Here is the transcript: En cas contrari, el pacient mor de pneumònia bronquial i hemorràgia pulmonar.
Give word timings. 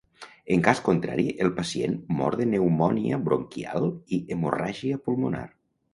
En 0.53 0.61
cas 0.67 0.79
contrari, 0.85 1.25
el 1.47 1.51
pacient 1.59 1.99
mor 2.21 2.37
de 2.41 2.47
pneumònia 2.53 3.21
bronquial 3.29 3.89
i 4.19 4.23
hemorràgia 4.37 5.03
pulmonar. 5.07 5.45